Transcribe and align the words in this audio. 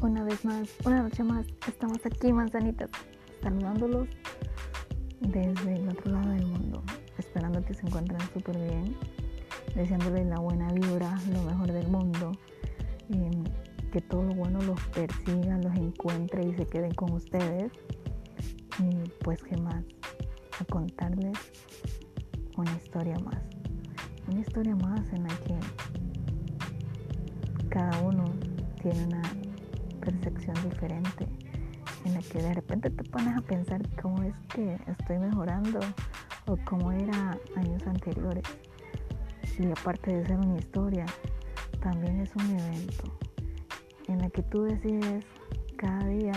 una 0.00 0.22
vez 0.22 0.44
más, 0.44 0.68
una 0.84 1.02
noche 1.02 1.24
más, 1.24 1.46
estamos 1.66 1.98
aquí, 2.06 2.32
manzanitas, 2.32 2.90
saludándolos 3.42 4.08
desde 5.20 5.74
el 5.74 5.88
otro 5.88 6.12
lado 6.12 6.30
del 6.30 6.46
mundo, 6.46 6.82
esperando 7.18 7.64
que 7.64 7.74
se 7.74 7.86
encuentren 7.86 8.20
súper 8.32 8.56
bien, 8.58 8.96
deseándoles 9.74 10.26
la 10.26 10.38
buena 10.38 10.72
vibra, 10.72 11.18
lo 11.32 11.42
mejor 11.42 11.72
del 11.72 11.88
mundo, 11.88 12.32
em, 13.10 13.44
que 13.90 14.00
todo 14.00 14.22
lo 14.22 14.34
bueno 14.34 14.60
los 14.62 14.80
persiga, 14.88 15.58
los 15.58 15.74
encuentre 15.74 16.46
y 16.46 16.54
se 16.54 16.66
queden 16.66 16.94
con 16.94 17.12
ustedes. 17.12 17.72
Y 18.78 19.08
pues, 19.24 19.42
¿qué 19.42 19.56
más? 19.56 19.84
A 20.60 20.64
contarles 20.66 21.36
una 22.56 22.72
historia 22.76 23.18
más. 23.18 23.42
Una 24.30 24.40
historia 24.40 24.76
más 24.76 25.12
en 25.12 25.22
la 25.24 25.34
que 25.38 25.58
cada 27.68 28.00
uno 28.02 28.24
tiene 28.82 29.04
una 29.06 29.22
percepción 29.98 30.54
diferente 30.68 31.26
en 32.04 32.14
la 32.14 32.20
que 32.20 32.38
de 32.38 32.54
repente 32.54 32.90
te 32.90 33.04
pones 33.04 33.36
a 33.36 33.40
pensar 33.40 33.82
cómo 34.00 34.22
es 34.22 34.34
que 34.48 34.78
estoy 34.86 35.18
mejorando 35.18 35.80
o 36.46 36.56
cómo 36.64 36.92
era 36.92 37.38
años 37.56 37.86
anteriores. 37.86 38.44
Y 39.58 39.70
aparte 39.70 40.14
de 40.14 40.26
ser 40.26 40.38
una 40.38 40.58
historia, 40.58 41.06
también 41.80 42.20
es 42.20 42.34
un 42.36 42.50
evento 42.58 43.18
en 44.06 44.18
la 44.18 44.30
que 44.30 44.42
tú 44.42 44.62
decides 44.62 45.24
cada 45.76 46.06
día 46.06 46.32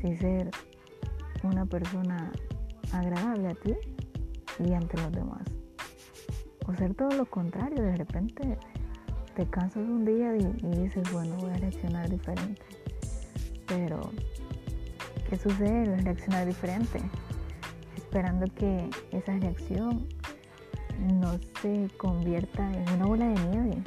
si 0.00 0.16
ser 0.16 0.50
una 1.42 1.66
persona 1.66 2.32
agradable 2.92 3.48
a 3.48 3.54
ti 3.54 3.74
y 4.58 4.72
ante 4.72 4.96
los 4.98 5.12
demás. 5.12 5.42
O 6.66 6.74
ser 6.74 6.94
todo 6.94 7.10
lo 7.10 7.26
contrario, 7.26 7.82
de 7.82 7.96
repente 7.96 8.58
te 9.36 9.44
cansas 9.44 9.86
un 9.86 10.06
día 10.06 10.34
y, 10.34 10.46
dices, 10.80 11.12
bueno, 11.12 11.36
voy 11.36 11.50
a 11.50 11.58
reaccionar 11.58 12.08
diferente. 12.08 12.62
Pero, 13.66 14.10
¿qué 15.28 15.36
sucede? 15.36 15.94
Reaccionar 16.00 16.46
diferente. 16.46 17.00
Esperando 17.96 18.46
que 18.54 18.88
esa 19.12 19.38
reacción 19.38 20.06
no 21.20 21.38
se 21.60 21.90
convierta 21.98 22.66
en 22.72 22.88
una 22.94 23.04
bola 23.04 23.28
de 23.28 23.34
nieve 23.48 23.82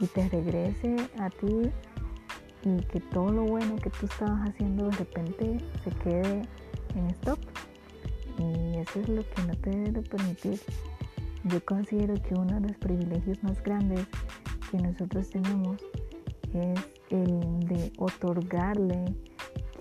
y 0.00 0.06
te 0.06 0.28
regrese 0.28 0.96
a 1.18 1.30
ti 1.30 1.70
y 2.62 2.82
que 2.84 3.00
todo 3.00 3.32
lo 3.32 3.44
bueno 3.44 3.76
que 3.76 3.88
tú 3.88 4.04
estabas 4.04 4.50
haciendo 4.50 4.88
de 4.88 4.96
repente 4.96 5.58
se 5.82 5.90
quede 6.02 6.42
en 6.94 7.06
stop. 7.10 7.38
Y 8.38 8.76
eso 8.80 9.00
es 9.00 9.08
lo 9.08 9.22
que 9.30 9.42
no 9.44 9.54
te 9.54 9.70
debe 9.70 10.02
permitir. 10.02 10.60
Yo 11.44 11.64
considero 11.64 12.14
que 12.22 12.34
uno 12.34 12.60
de 12.60 12.68
los 12.68 12.76
privilegios 12.76 13.42
más 13.42 13.62
grandes 13.62 14.06
que 14.74 14.82
nosotros 14.82 15.30
tenemos 15.30 15.76
es 16.52 16.80
el 17.10 17.60
de 17.60 17.92
otorgarle 17.98 19.04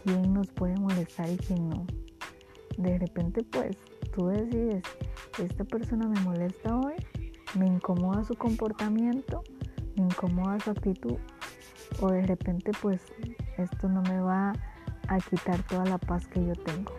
quién 0.04 0.34
nos 0.34 0.48
puede 0.50 0.76
molestar 0.76 1.28
y 1.30 1.38
quién 1.38 1.70
no. 1.70 1.88
De 2.78 3.00
repente 3.00 3.44
pues 3.44 3.76
tú 4.16 4.28
decides, 4.28 4.84
esta 5.40 5.64
persona 5.64 6.08
me 6.08 6.20
molesta 6.22 6.78
hoy, 6.78 6.94
me 7.58 7.66
incomoda 7.66 8.24
su 8.24 8.36
comportamiento, 8.36 9.44
me 9.96 10.04
incomoda 10.04 10.60
su 10.60 10.70
actitud 10.70 11.18
o 12.00 12.12
de 12.12 12.28
repente 12.28 12.72
pues 12.80 13.02
esto 13.58 13.90
no 13.90 14.04
me 14.04 14.20
va 14.20 14.54
a 15.08 15.18
quitar 15.18 15.66
toda 15.68 15.86
la 15.86 15.98
paz 15.98 16.28
que 16.28 16.46
yo 16.46 16.54
tengo. 16.54 16.92